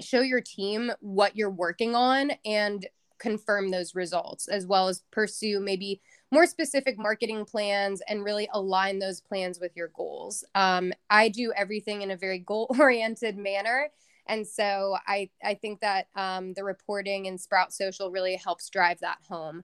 show 0.02 0.22
your 0.22 0.42
team 0.42 0.92
what 1.00 1.36
you're 1.36 1.50
working 1.50 1.96
on 1.96 2.32
and 2.46 2.86
confirm 3.20 3.72
those 3.72 3.96
results, 3.96 4.48
as 4.48 4.66
well 4.66 4.88
as 4.88 5.04
pursue 5.12 5.60
maybe 5.60 6.02
more 6.32 6.46
specific 6.46 6.98
marketing 6.98 7.46
plans 7.46 8.02
and 8.08 8.24
really 8.24 8.50
align 8.54 9.00
those 9.00 9.22
plans 9.22 9.60
with 9.60 9.76
your 9.76 9.90
goals. 9.90 10.44
Um, 10.56 10.92
I 11.10 11.30
do 11.30 11.54
everything 11.56 12.02
in 12.02 12.12
a 12.12 12.18
very 12.18 12.40
goal 12.40 12.68
oriented 12.78 13.38
manner. 13.38 13.90
And 14.30 14.46
so 14.46 14.98
I, 15.08 15.30
I 15.44 15.54
think 15.54 15.80
that 15.80 16.08
um, 16.16 16.54
the 16.54 16.64
reporting 16.64 17.28
and 17.28 17.40
Sprout 17.40 17.72
Social 17.72 18.12
really 18.12 18.36
helps 18.36 18.70
drive 18.70 19.00
that 19.00 19.20
home 19.30 19.64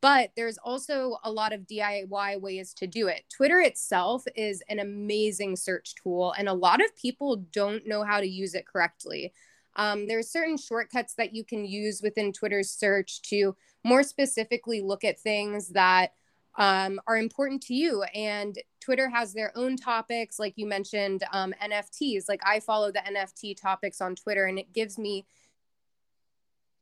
but 0.00 0.30
there's 0.34 0.58
also 0.58 1.18
a 1.24 1.30
lot 1.30 1.52
of 1.52 1.66
DIY 1.66 2.40
ways 2.40 2.72
to 2.74 2.86
do 2.86 3.08
it. 3.08 3.24
Twitter 3.34 3.60
itself 3.60 4.24
is 4.34 4.62
an 4.68 4.78
amazing 4.78 5.56
search 5.56 5.94
tool, 5.94 6.32
and 6.38 6.48
a 6.48 6.54
lot 6.54 6.82
of 6.82 6.96
people 6.96 7.36
don't 7.52 7.86
know 7.86 8.02
how 8.02 8.20
to 8.20 8.26
use 8.26 8.54
it 8.54 8.66
correctly. 8.66 9.32
Um, 9.76 10.06
there 10.06 10.18
are 10.18 10.22
certain 10.22 10.56
shortcuts 10.56 11.14
that 11.14 11.34
you 11.34 11.44
can 11.44 11.64
use 11.64 12.00
within 12.02 12.32
Twitter's 12.32 12.70
search 12.70 13.22
to 13.22 13.56
more 13.84 14.02
specifically 14.02 14.80
look 14.80 15.04
at 15.04 15.18
things 15.18 15.70
that 15.70 16.12
um, 16.56 17.00
are 17.06 17.16
important 17.16 17.62
to 17.62 17.74
you. 17.74 18.02
And 18.14 18.58
Twitter 18.80 19.08
has 19.08 19.32
their 19.32 19.52
own 19.56 19.76
topics, 19.76 20.38
like 20.38 20.54
you 20.56 20.66
mentioned, 20.66 21.24
um, 21.32 21.54
NFTs. 21.62 22.28
Like 22.28 22.40
I 22.44 22.60
follow 22.60 22.90
the 22.90 23.00
NFT 23.00 23.60
topics 23.60 24.00
on 24.00 24.16
Twitter, 24.16 24.46
and 24.46 24.58
it 24.58 24.72
gives 24.72 24.98
me 24.98 25.26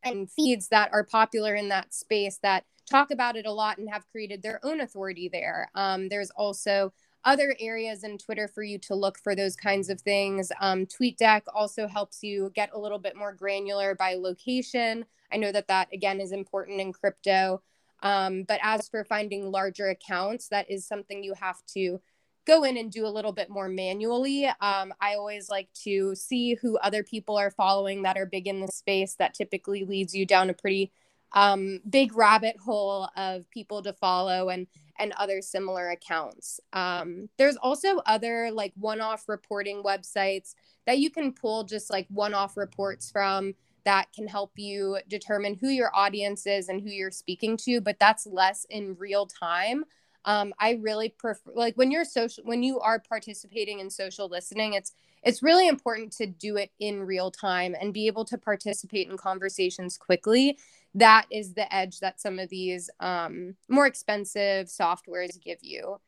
and 0.02 0.30
feeds 0.30 0.68
that 0.68 0.90
are 0.92 1.04
popular 1.04 1.54
in 1.54 1.68
that 1.68 1.92
space 1.92 2.38
that 2.42 2.64
talk 2.88 3.11
about 3.11 3.37
it 3.37 3.47
a 3.47 3.52
lot 3.52 3.78
and 3.78 3.90
have 3.90 4.09
created 4.09 4.42
their 4.42 4.64
own 4.64 4.80
authority 4.80 5.28
there. 5.28 5.71
Um, 5.75 6.09
there's 6.09 6.30
also 6.30 6.92
other 7.25 7.54
areas 7.58 8.04
in 8.04 8.18
Twitter 8.18 8.48
for 8.48 8.62
you 8.62 8.78
to 8.78 8.94
look 8.94 9.18
for 9.18 9.34
those 9.34 9.56
kinds 9.56 9.90
of 9.90 10.00
things. 10.00 10.50
Um, 10.60 10.87
TweetDeck 10.87 11.42
also 11.54 11.87
helps 11.87 12.22
you 12.22 12.50
get 12.54 12.70
a 12.72 12.78
little 12.78 12.98
bit 12.98 13.16
more 13.16 13.32
granular 13.32 13.94
by 13.94 14.14
location. 14.14 15.04
I 15.32 15.37
know 15.37 15.52
that 15.52 15.68
that 15.68 15.88
again 15.92 16.20
is 16.20 16.32
important 16.32 16.80
in 16.80 16.92
crypto. 16.92 17.62
Um, 18.02 18.44
but 18.44 18.60
as 18.62 18.88
for 18.88 19.04
finding 19.04 19.50
larger 19.50 19.88
accounts, 19.88 20.48
that 20.48 20.70
is 20.70 20.87
something 20.87 21.22
you 21.22 21.34
have 21.34 21.60
to 21.75 22.00
go 22.46 22.64
in 22.64 22.78
and 22.78 22.90
do 22.90 23.06
a 23.06 23.08
little 23.08 23.32
bit 23.32 23.50
more 23.50 23.68
manually. 23.68 24.46
Um, 24.46 24.94
I 25.00 25.14
always 25.14 25.50
like 25.50 25.68
to 25.84 26.14
see 26.14 26.54
who 26.54 26.78
other 26.78 27.02
people 27.02 27.37
are 27.37 27.50
following 27.50 28.02
that 28.02 28.16
are 28.16 28.25
big 28.25 28.46
in 28.46 28.60
the 28.60 28.68
space. 28.68 29.14
That 29.16 29.34
typically 29.34 29.84
leads 29.84 30.14
you 30.14 30.25
down 30.25 30.48
a 30.48 30.54
pretty 30.54 30.90
um, 31.32 31.80
big 31.88 32.16
rabbit 32.16 32.56
hole 32.56 33.10
of 33.16 33.50
people 33.50 33.82
to 33.82 33.92
follow 33.92 34.48
and 34.48 34.66
and 34.99 35.12
other 35.12 35.40
similar 35.40 35.90
accounts. 35.90 36.61
Um, 36.73 37.28
there's 37.38 37.57
also 37.57 37.99
other 38.07 38.50
like 38.52 38.73
one-off 38.76 39.28
reporting 39.28 39.83
websites 39.83 40.55
that 40.87 40.99
you 40.99 41.11
can 41.11 41.33
pull 41.33 41.64
just 41.64 41.90
like 41.90 42.07
one-off 42.09 42.57
reports 42.57 43.11
from 43.11 43.55
that 43.85 44.12
can 44.12 44.26
help 44.26 44.52
you 44.57 44.99
determine 45.09 45.55
who 45.55 45.69
your 45.69 45.90
audience 45.95 46.47
is 46.47 46.69
and 46.69 46.81
who 46.81 46.90
you're 46.90 47.11
speaking 47.11 47.57
to, 47.57 47.81
but 47.81 47.99
that's 47.99 48.26
less 48.26 48.67
in 48.69 48.95
real 48.99 49.26
time. 49.26 49.85
Um, 50.25 50.52
I 50.59 50.73
really 50.83 51.09
prefer 51.09 51.52
like 51.55 51.76
when 51.76 51.90
you're 51.90 52.05
social 52.05 52.45
when 52.45 52.62
you 52.62 52.81
are 52.81 52.99
participating 52.99 53.81
in 53.81 53.88
social 53.88 54.28
listening, 54.28 54.75
it's 54.75 54.93
it's 55.23 55.43
really 55.43 55.69
important 55.69 56.12
to 56.19 56.26
do 56.26 56.57
it 56.57 56.71
in 56.78 57.02
real 57.02 57.31
time 57.31 57.75
and 57.81 57.95
be 57.95 58.07
able 58.07 58.25
to 58.26 58.37
participate 58.37 59.09
in 59.09 59.17
conversations 59.17 59.97
quickly. 59.97 60.59
That 60.95 61.26
is 61.30 61.54
the 61.54 61.73
edge 61.73 62.00
that 62.00 62.21
some 62.21 62.38
of 62.38 62.49
these 62.49 62.90
um, 63.00 63.54
more 63.68 63.87
expensive 63.87 64.66
softwares 64.66 65.40
give 65.40 65.59
you. 65.62 66.00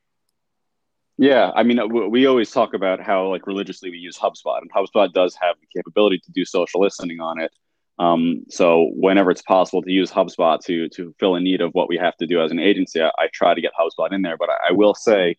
Yeah, 1.19 1.51
I 1.55 1.65
mean, 1.65 1.79
we 2.11 2.25
always 2.25 2.51
talk 2.51 2.73
about 2.73 3.03
how 3.03 3.29
like 3.29 3.47
religiously 3.47 3.91
we 3.91 3.99
use 3.99 4.17
HubSpot, 4.17 4.59
and 4.63 4.73
HubSpot 4.73 5.13
does 5.13 5.37
have 5.39 5.57
the 5.61 5.67
capability 5.67 6.19
to 6.25 6.33
do 6.33 6.47
social 6.47 6.81
listening 6.81 7.21
on 7.21 7.39
it. 7.41 7.53
Um, 7.99 8.47
so 8.49 8.91
whenever 8.95 9.31
it's 9.31 9.43
possible 9.43 9.83
to 9.83 9.91
use 9.91 10.11
HubSpot 10.11 10.59
to 10.65 10.89
to 10.89 11.15
fill 11.21 11.35
a 11.35 11.41
need 11.41 11.61
of 11.61 11.73
what 11.73 11.91
we 11.91 11.99
have 11.99 12.17
to 12.17 12.27
do 12.27 12.41
as 12.41 12.51
an 12.51 12.59
agency, 12.59 13.03
I, 13.03 13.11
I 13.19 13.29
try 13.35 13.53
to 13.53 13.61
get 13.61 13.73
HubSpot 13.79 14.11
in 14.13 14.23
there. 14.23 14.39
But 14.39 14.49
I, 14.49 14.71
I, 14.71 14.73
will 14.73 14.95
say, 14.95 15.37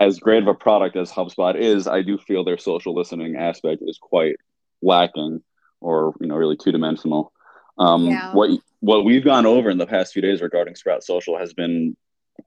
as 0.00 0.18
great 0.18 0.42
of 0.42 0.48
a 0.48 0.54
product 0.54 0.96
as 0.96 1.12
HubSpot 1.12 1.54
is, 1.54 1.86
I 1.86 2.02
do 2.02 2.18
feel 2.18 2.42
their 2.42 2.58
social 2.58 2.92
listening 2.92 3.36
aspect 3.36 3.82
is 3.86 3.98
quite 4.02 4.34
lacking, 4.82 5.44
or 5.80 6.14
you 6.20 6.26
know, 6.26 6.34
really 6.34 6.56
two 6.56 6.72
dimensional. 6.72 7.31
Um, 7.78 8.06
yeah. 8.06 8.32
What 8.32 8.50
what 8.80 9.04
we've 9.04 9.24
gone 9.24 9.46
over 9.46 9.70
in 9.70 9.78
the 9.78 9.86
past 9.86 10.12
few 10.12 10.22
days 10.22 10.42
regarding 10.42 10.74
Sprout 10.74 11.04
Social 11.04 11.38
has 11.38 11.52
been 11.54 11.96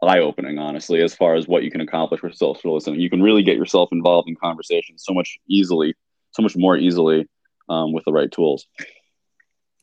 eye 0.02 0.20
opening, 0.20 0.58
honestly, 0.60 1.02
as 1.02 1.16
far 1.16 1.36
as 1.36 1.48
what 1.48 1.64
you 1.64 1.72
can 1.72 1.82
accomplish 1.82 2.22
with 2.22 2.36
social 2.36 2.74
listening. 2.74 3.00
You 3.00 3.10
can 3.10 3.22
really 3.22 3.44
get 3.44 3.58
yourself 3.58 3.90
involved 3.92 4.28
in 4.28 4.36
conversations 4.36 5.04
so 5.06 5.14
much 5.14 5.40
easily, 5.50 5.96
so 6.32 6.42
much 6.42 6.56
more 6.56 6.78
easily 6.78 7.28
um, 7.70 7.94
with 7.94 8.04
the 8.06 8.12
right 8.12 8.32
tools. 8.32 8.68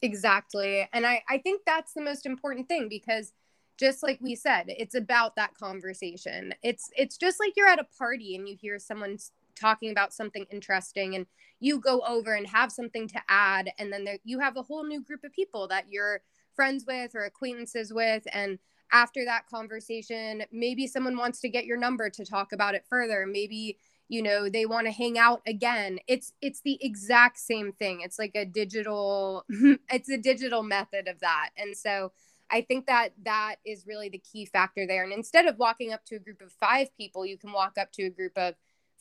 Exactly. 0.03 0.89
And 0.93 1.07
I, 1.07 1.23
I 1.29 1.39
think 1.39 1.63
that's 1.65 1.95
the 1.95 2.03
most 2.03 2.27
important 2.27 2.69
thing 2.69 2.89
because 2.89 3.33
just 3.79 4.03
like 4.03 4.19
we 4.21 4.35
said, 4.35 4.65
it's 4.69 4.95
about 4.95 5.37
that 5.37 5.55
conversation. 5.55 6.55
It's 6.63 6.91
it's 6.97 7.17
just 7.17 7.41
like 7.41 7.55
you're 7.57 7.69
at 7.69 7.79
a 7.79 7.87
party 7.99 8.37
and 8.37 8.49
you 8.49 8.57
hear 8.61 8.79
someone 8.79 9.19
talking 9.59 9.91
about 9.91 10.13
something 10.13 10.47
interesting 10.51 11.15
and 11.15 11.27
you 11.61 11.79
go 11.79 12.01
over 12.07 12.35
and 12.35 12.47
have 12.47 12.73
something 12.73 13.07
to 13.09 13.21
add 13.29 13.71
and 13.79 13.93
then 13.93 14.05
there, 14.05 14.19
you 14.25 14.41
have 14.41 14.57
a 14.57 14.63
whole 14.63 14.85
new 14.85 15.03
group 15.03 15.25
of 15.25 15.33
people 15.33 15.69
that 15.69 15.87
you're 15.89 16.23
friends 16.55 16.85
with 16.87 17.15
or 17.15 17.25
acquaintances 17.25 17.93
with 17.93 18.25
and 18.33 18.59
after 18.93 19.25
that 19.25 19.49
conversation 19.49 20.45
maybe 20.53 20.87
someone 20.87 21.17
wants 21.17 21.41
to 21.41 21.49
get 21.49 21.65
your 21.65 21.79
number 21.79 22.11
to 22.11 22.25
talk 22.25 22.53
about 22.53 22.75
it 22.75 22.85
further. 22.89 23.27
Maybe 23.27 23.79
you 24.09 24.23
know 24.23 24.49
they 24.49 24.67
want 24.67 24.87
to 24.87 24.93
hang 24.93 25.19
out 25.19 25.41
again. 25.47 25.99
It's 26.07 26.33
it's 26.41 26.61
the 26.61 26.79
exact 26.85 27.39
same 27.39 27.73
thing. 27.73 28.03
It's 28.03 28.19
like 28.19 28.33
a 28.35 28.45
digital 28.45 29.45
it's 29.49 30.11
a 30.11 30.19
digital 30.19 30.63
method 30.63 31.09
of 31.09 31.21
that. 31.21 31.51
And 31.57 31.77
so 31.77 32.13
i 32.51 32.61
think 32.61 32.87
that 32.87 33.15
that 33.25 33.57
is 33.65 33.87
really 33.87 34.11
the 34.11 34.19
key 34.19 34.45
factor 34.45 34.87
there. 34.87 35.05
And 35.05 35.13
instead 35.13 35.47
of 35.47 35.59
walking 35.59 35.93
up 35.93 36.05
to 36.07 36.17
a 36.17 36.21
group 36.21 36.43
of 36.43 36.53
5 36.53 36.95
people 36.97 37.25
you 37.25 37.39
can 37.39 37.53
walk 37.53 37.79
up 37.81 37.93
to 37.93 38.05
a 38.05 38.11
group 38.11 38.37
of 38.37 38.55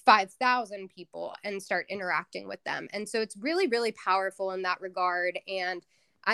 5000 0.05 0.89
people 0.89 1.35
and 1.43 1.61
start 1.61 1.85
interacting 1.89 2.47
with 2.47 2.63
them 2.63 2.87
and 2.93 3.07
so 3.07 3.21
it's 3.21 3.37
really 3.37 3.67
really 3.67 3.91
powerful 3.91 4.51
in 4.51 4.61
that 4.63 4.81
regard 4.81 5.37
and 5.47 5.85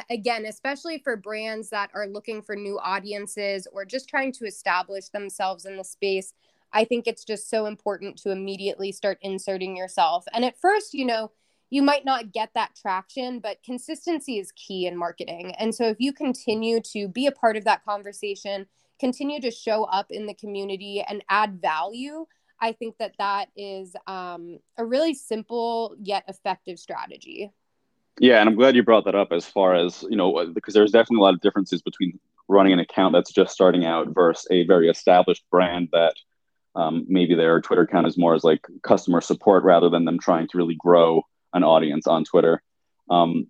again 0.09 0.45
especially 0.45 0.97
for 0.97 1.15
brands 1.15 1.69
that 1.69 1.89
are 1.93 2.07
looking 2.07 2.41
for 2.41 2.55
new 2.55 2.77
audiences 2.79 3.67
or 3.71 3.85
just 3.85 4.09
trying 4.09 4.31
to 4.31 4.45
establish 4.45 5.09
themselves 5.09 5.65
in 5.65 5.77
the 5.77 5.83
space 5.83 6.33
I 6.73 6.83
think 6.83 7.07
it's 7.07 7.23
just 7.23 7.49
so 7.49 7.65
important 7.65 8.17
to 8.19 8.31
immediately 8.31 8.91
start 8.91 9.19
inserting 9.21 9.77
yourself. 9.77 10.25
And 10.33 10.43
at 10.43 10.59
first, 10.59 10.93
you 10.93 11.05
know, 11.05 11.31
you 11.69 11.81
might 11.81 12.05
not 12.05 12.31
get 12.31 12.51
that 12.53 12.75
traction, 12.75 13.39
but 13.39 13.63
consistency 13.63 14.39
is 14.39 14.51
key 14.53 14.87
in 14.87 14.97
marketing. 14.97 15.53
And 15.55 15.75
so 15.75 15.85
if 15.85 15.97
you 15.99 16.13
continue 16.13 16.79
to 16.93 17.07
be 17.07 17.27
a 17.27 17.31
part 17.31 17.57
of 17.57 17.65
that 17.65 17.83
conversation, 17.83 18.67
continue 18.99 19.41
to 19.41 19.51
show 19.51 19.83
up 19.85 20.07
in 20.09 20.27
the 20.27 20.33
community 20.33 21.03
and 21.07 21.23
add 21.29 21.61
value, 21.61 22.25
I 22.59 22.71
think 22.71 22.97
that 22.97 23.13
that 23.19 23.49
is 23.55 23.95
um, 24.07 24.59
a 24.77 24.85
really 24.85 25.13
simple 25.13 25.95
yet 26.01 26.23
effective 26.27 26.79
strategy. 26.79 27.51
Yeah, 28.19 28.39
and 28.39 28.49
I'm 28.49 28.55
glad 28.55 28.75
you 28.75 28.83
brought 28.83 29.05
that 29.05 29.15
up 29.15 29.31
as 29.31 29.45
far 29.45 29.75
as, 29.75 30.03
you 30.09 30.17
know, 30.17 30.51
because 30.53 30.73
there's 30.73 30.91
definitely 30.91 31.17
a 31.17 31.21
lot 31.21 31.35
of 31.35 31.41
differences 31.41 31.81
between 31.81 32.19
running 32.47 32.73
an 32.73 32.79
account 32.79 33.13
that's 33.13 33.31
just 33.31 33.53
starting 33.53 33.85
out 33.85 34.07
versus 34.09 34.47
a 34.49 34.65
very 34.65 34.89
established 34.89 35.43
brand 35.51 35.89
that 35.91 36.15
um, 36.75 37.05
maybe 37.07 37.35
their 37.35 37.61
Twitter 37.61 37.83
account 37.83 38.07
is 38.07 38.17
more 38.17 38.33
as 38.33 38.43
like 38.43 38.65
customer 38.83 39.21
support 39.21 39.63
rather 39.63 39.89
than 39.89 40.05
them 40.05 40.19
trying 40.19 40.47
to 40.47 40.57
really 40.57 40.75
grow 40.75 41.23
an 41.53 41.63
audience 41.63 42.07
on 42.07 42.23
Twitter. 42.23 42.61
Um, 43.09 43.47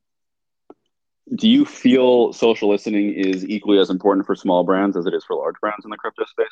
do 1.36 1.50
you 1.50 1.66
feel 1.66 2.32
social 2.32 2.70
listening 2.70 3.14
is 3.14 3.46
equally 3.46 3.80
as 3.80 3.90
important 3.90 4.26
for 4.26 4.36
small 4.36 4.64
brands 4.64 4.96
as 4.96 5.06
it 5.06 5.14
is 5.14 5.26
for 5.26 5.36
large 5.36 5.56
brands 5.62 5.84
in 5.84 5.92
the 5.92 5.98
crypto 5.98 6.24
space? 6.26 6.48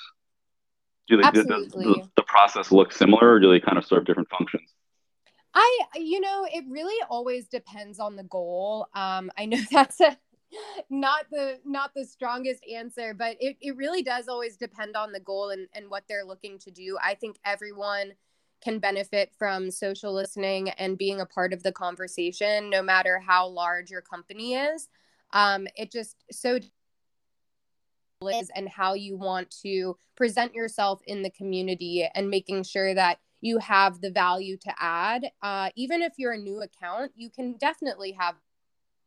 Do 1.07 1.17
they, 1.17 1.23
Absolutely. 1.23 1.85
Does, 1.85 1.95
does 1.97 2.07
the 2.17 2.23
process 2.23 2.71
look 2.71 2.91
similar 2.91 3.33
or 3.33 3.39
do 3.39 3.51
they 3.51 3.59
kind 3.59 3.77
of 3.77 3.85
serve 3.85 4.05
different 4.05 4.29
functions? 4.29 4.73
I, 5.53 5.79
you 5.95 6.19
know, 6.19 6.45
it 6.51 6.65
really 6.69 7.01
always 7.09 7.47
depends 7.47 7.99
on 7.99 8.15
the 8.15 8.23
goal. 8.23 8.87
Um, 8.93 9.31
I 9.37 9.45
know 9.45 9.59
that's 9.71 9.99
a 10.01 10.17
not 10.89 11.25
the 11.31 11.59
not 11.65 11.91
the 11.95 12.05
strongest 12.05 12.63
answer 12.71 13.13
but 13.13 13.35
it, 13.39 13.57
it 13.61 13.75
really 13.75 14.01
does 14.01 14.27
always 14.27 14.55
depend 14.55 14.95
on 14.95 15.11
the 15.11 15.19
goal 15.19 15.49
and, 15.49 15.67
and 15.73 15.89
what 15.89 16.03
they're 16.07 16.23
looking 16.23 16.57
to 16.59 16.71
do 16.71 16.97
i 17.03 17.13
think 17.13 17.37
everyone 17.45 18.13
can 18.61 18.79
benefit 18.79 19.31
from 19.37 19.69
social 19.69 20.13
listening 20.13 20.69
and 20.69 20.97
being 20.97 21.19
a 21.19 21.25
part 21.25 21.51
of 21.51 21.63
the 21.63 21.71
conversation 21.71 22.69
no 22.69 22.81
matter 22.81 23.19
how 23.19 23.47
large 23.47 23.89
your 23.89 24.01
company 24.01 24.53
is 24.53 24.87
um, 25.33 25.67
it 25.75 25.91
just 25.91 26.23
so 26.31 26.59
is 28.21 28.49
and 28.55 28.69
how 28.69 28.93
you 28.93 29.17
want 29.17 29.53
to 29.63 29.97
present 30.15 30.53
yourself 30.53 31.01
in 31.05 31.21
the 31.21 31.29
community 31.29 32.07
and 32.15 32.29
making 32.29 32.63
sure 32.63 32.93
that 32.93 33.19
you 33.41 33.59
have 33.59 34.01
the 34.01 34.09
value 34.09 34.57
to 34.57 34.73
add. 34.79 35.31
Uh, 35.41 35.69
even 35.75 36.01
if 36.01 36.13
you're 36.17 36.33
a 36.33 36.37
new 36.37 36.61
account 36.61 37.11
you 37.15 37.29
can 37.29 37.53
definitely 37.57 38.13
have 38.13 38.35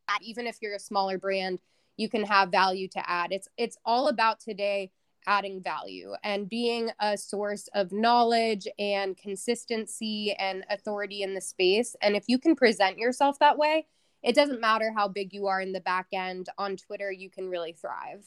that. 0.09 0.19
even 0.23 0.47
if 0.47 0.59
you're 0.61 0.75
a 0.75 0.81
smaller 0.81 1.19
brand 1.19 1.61
you 1.97 2.09
can 2.09 2.25
have 2.25 2.51
value 2.51 2.87
to 2.89 3.11
add. 3.11 3.33
It's 3.33 3.49
it's 3.57 3.79
all 3.85 4.09
about 4.09 4.41
today 4.41 4.93
adding 5.27 5.63
value 5.63 6.13
and 6.23 6.49
being 6.49 6.91
a 7.01 7.19
source 7.19 7.69
of 7.75 7.93
knowledge 7.93 8.69
and 8.79 9.17
consistency 9.17 10.35
and 10.39 10.65
authority 10.71 11.23
in 11.23 11.35
the 11.35 11.41
space. 11.41 11.97
And 12.01 12.15
if 12.15 12.25
you 12.29 12.39
can 12.39 12.55
present 12.55 12.99
yourself 12.99 13.39
that 13.41 13.59
way 13.59 13.87
it 14.23 14.35
doesn't 14.35 14.61
matter 14.61 14.93
how 14.95 15.07
big 15.07 15.33
you 15.33 15.47
are 15.47 15.61
in 15.61 15.73
the 15.73 15.81
back 15.81 16.09
end 16.13 16.49
on 16.59 16.77
twitter 16.77 17.13
you 17.13 17.31
can 17.31 17.49
really 17.49 17.73
thrive 17.73 18.27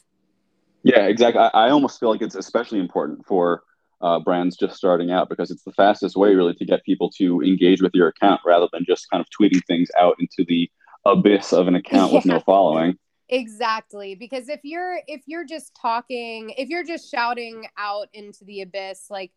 yeah 0.83 1.07
exactly. 1.07 1.41
I, 1.41 1.47
I 1.47 1.69
almost 1.69 1.99
feel 1.99 2.09
like 2.09 2.21
it's 2.21 2.35
especially 2.35 2.79
important 2.79 3.25
for 3.25 3.63
uh, 4.01 4.19
brands 4.19 4.57
just 4.57 4.75
starting 4.75 5.11
out 5.11 5.29
because 5.29 5.51
it's 5.51 5.63
the 5.63 5.71
fastest 5.73 6.15
way 6.15 6.33
really 6.33 6.55
to 6.55 6.65
get 6.65 6.83
people 6.83 7.09
to 7.17 7.41
engage 7.41 7.81
with 7.81 7.91
your 7.93 8.07
account 8.07 8.41
rather 8.45 8.67
than 8.73 8.83
just 8.85 9.09
kind 9.11 9.21
of 9.21 9.27
tweeting 9.29 9.61
things 9.67 9.89
out 9.99 10.15
into 10.19 10.43
the 10.47 10.69
abyss 11.05 11.53
of 11.53 11.67
an 11.67 11.75
account 11.75 12.11
yeah. 12.11 12.17
with 12.17 12.25
no 12.25 12.39
following. 12.39 12.97
Exactly. 13.29 14.15
Because 14.15 14.49
if 14.49 14.59
you're 14.63 14.99
if 15.07 15.21
you're 15.25 15.45
just 15.45 15.77
talking 15.81 16.53
if 16.57 16.67
you're 16.67 16.83
just 16.83 17.09
shouting 17.09 17.65
out 17.77 18.09
into 18.13 18.43
the 18.43 18.61
abyss 18.61 19.05
like 19.09 19.31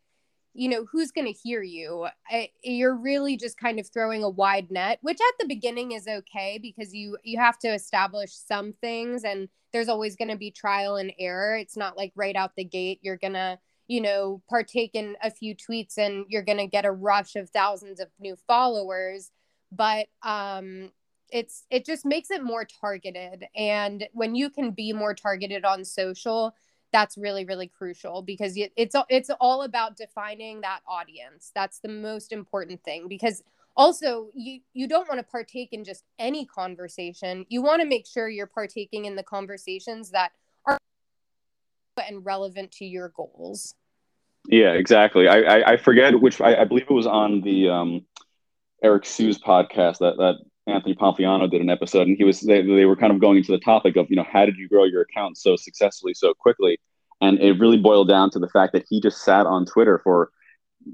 you 0.55 0.69
know 0.69 0.85
who's 0.91 1.11
going 1.11 1.27
to 1.27 1.37
hear 1.37 1.61
you? 1.61 2.07
I, 2.29 2.49
you're 2.63 2.95
really 2.95 3.37
just 3.37 3.57
kind 3.57 3.79
of 3.79 3.87
throwing 3.87 4.23
a 4.23 4.29
wide 4.29 4.71
net 4.71 4.99
which 5.01 5.19
at 5.19 5.35
the 5.39 5.47
beginning 5.47 5.91
is 5.91 6.07
okay 6.07 6.59
because 6.61 6.93
you 6.93 7.17
you 7.23 7.37
have 7.37 7.59
to 7.59 7.67
establish 7.67 8.33
some 8.33 8.73
things 8.73 9.23
and 9.23 9.49
there's 9.73 9.89
always 9.89 10.15
going 10.15 10.29
to 10.29 10.37
be 10.37 10.51
trial 10.51 10.95
and 10.95 11.11
error. 11.19 11.57
It's 11.57 11.75
not 11.75 11.97
like 11.97 12.13
right 12.15 12.35
out 12.35 12.55
the 12.55 12.63
gate 12.63 12.99
you're 13.01 13.17
going 13.17 13.33
to 13.33 13.59
you 13.87 14.01
know 14.01 14.41
partake 14.49 14.91
in 14.93 15.15
a 15.21 15.29
few 15.29 15.55
tweets 15.55 15.97
and 15.97 16.25
you're 16.29 16.41
going 16.41 16.57
to 16.57 16.67
get 16.67 16.85
a 16.85 16.91
rush 16.91 17.35
of 17.35 17.49
thousands 17.49 17.99
of 17.99 18.07
new 18.19 18.35
followers. 18.47 19.31
But 19.71 20.07
um 20.23 20.91
it's 21.31 21.65
it 21.69 21.85
just 21.85 22.05
makes 22.05 22.31
it 22.31 22.43
more 22.43 22.65
targeted. 22.65 23.45
And 23.55 24.07
when 24.13 24.35
you 24.35 24.49
can 24.49 24.71
be 24.71 24.93
more 24.93 25.13
targeted 25.13 25.65
on 25.65 25.83
social 25.83 26.55
that's 26.95 27.17
really 27.17 27.43
really 27.43 27.67
crucial 27.67 28.21
because 28.21 28.53
it's 28.55 28.95
it's 29.09 29.29
all 29.41 29.63
about 29.63 29.97
defining 29.97 30.61
that 30.61 30.79
audience. 30.87 31.51
That's 31.53 31.79
the 31.79 31.89
most 31.89 32.31
important 32.31 32.81
thing 32.85 33.09
because 33.09 33.43
also 33.75 34.29
you 34.33 34.61
you 34.73 34.87
don't 34.87 35.05
want 35.09 35.19
to 35.19 35.25
partake 35.29 35.73
in 35.73 35.83
just 35.83 36.05
any 36.19 36.45
conversation. 36.45 37.45
You 37.49 37.61
want 37.61 37.81
to 37.81 37.87
make 37.87 38.07
sure 38.07 38.29
you're 38.29 38.47
partaking 38.47 39.03
in 39.03 39.17
the 39.17 39.23
conversations 39.23 40.11
that 40.11 40.31
are 40.65 40.79
and 42.07 42.25
relevant 42.25 42.71
to 42.79 42.85
your 42.85 43.09
goals. 43.09 43.75
Yeah 44.47 44.71
exactly. 44.71 45.27
I 45.27 45.39
i, 45.41 45.71
I 45.73 45.77
forget 45.77 46.17
which 46.21 46.39
I, 46.39 46.61
I, 46.61 46.63
believe 46.63 46.85
it 46.89 46.93
was 46.93 47.07
on 47.07 47.41
the 47.41 47.67
um 47.67 48.05
Eric 48.81 49.03
Siu's 49.03 49.37
podcast 49.37 49.97
that 49.97 50.15
that 50.15 50.35
anthony 50.67 50.95
pompliano 50.95 51.49
did 51.49 51.61
an 51.61 51.69
episode 51.69 52.07
and 52.07 52.17
he 52.17 52.23
was 52.23 52.41
they, 52.41 52.61
they 52.61 52.85
were 52.85 52.95
kind 52.95 53.13
of 53.13 53.19
going 53.19 53.37
into 53.37 53.51
the 53.51 53.59
topic 53.59 53.95
of 53.95 54.07
you 54.09 54.15
know 54.15 54.25
how 54.31 54.45
did 54.45 54.55
you 54.57 54.67
grow 54.67 54.83
your 54.83 55.01
account 55.01 55.37
so 55.37 55.55
successfully 55.55 56.13
so 56.13 56.33
quickly 56.33 56.79
and 57.21 57.39
it 57.39 57.59
really 57.59 57.77
boiled 57.77 58.09
down 58.09 58.29
to 58.31 58.39
the 58.39 58.49
fact 58.49 58.73
that 58.73 58.85
he 58.89 58.99
just 58.99 59.23
sat 59.23 59.45
on 59.45 59.65
Twitter 59.65 59.99
for 60.03 60.31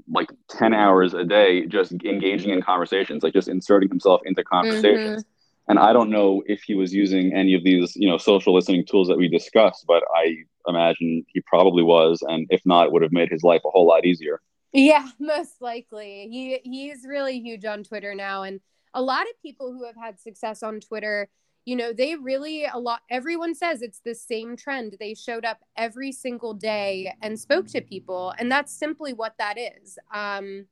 like 0.08 0.30
10 0.48 0.72
hours 0.72 1.14
a 1.14 1.24
day, 1.24 1.66
just 1.66 1.92
engaging 1.92 2.50
in 2.50 2.62
conversations, 2.62 3.22
like 3.22 3.32
just 3.32 3.48
inserting 3.48 3.88
himself 3.88 4.20
into 4.24 4.42
conversations. 4.44 5.22
Mm-hmm. 5.22 5.28
And 5.68 5.78
I 5.78 5.92
don't 5.92 6.10
know 6.10 6.42
if 6.46 6.62
he 6.62 6.74
was 6.74 6.92
using 6.92 7.32
any 7.32 7.54
of 7.54 7.62
these, 7.62 7.94
you 7.94 8.08
know, 8.08 8.18
social 8.18 8.54
listening 8.54 8.84
tools 8.84 9.08
that 9.08 9.16
we 9.16 9.28
discussed, 9.28 9.84
but 9.86 10.02
I 10.14 10.36
imagine 10.66 11.24
he 11.28 11.40
probably 11.42 11.82
was. 11.82 12.22
And 12.26 12.46
if 12.50 12.62
not, 12.64 12.86
it 12.86 12.92
would 12.92 13.02
have 13.02 13.12
made 13.12 13.30
his 13.30 13.42
life 13.42 13.62
a 13.64 13.70
whole 13.70 13.86
lot 13.86 14.04
easier. 14.04 14.40
Yeah, 14.72 15.08
most 15.20 15.60
likely. 15.60 16.28
He 16.30 16.60
he's 16.64 17.04
really 17.06 17.38
huge 17.40 17.64
on 17.64 17.84
Twitter 17.84 18.14
now. 18.14 18.42
And 18.42 18.60
a 18.94 19.02
lot 19.02 19.22
of 19.22 19.40
people 19.40 19.72
who 19.72 19.84
have 19.84 19.96
had 19.96 20.20
success 20.20 20.62
on 20.62 20.80
Twitter 20.80 21.28
you 21.64 21.76
know 21.76 21.92
they 21.92 22.16
really 22.16 22.64
a 22.64 22.78
lot 22.78 23.02
everyone 23.10 23.54
says 23.54 23.82
it's 23.82 24.00
the 24.00 24.14
same 24.14 24.56
trend. 24.56 24.96
They 24.98 25.14
showed 25.14 25.44
up 25.44 25.60
every 25.76 26.12
single 26.12 26.54
day 26.54 27.14
and 27.22 27.38
spoke 27.38 27.66
to 27.68 27.80
people 27.80 28.34
and 28.38 28.50
that's 28.50 28.72
simply 28.72 29.12
what 29.12 29.34
that 29.38 29.56
is 29.58 29.98
um 30.12 30.66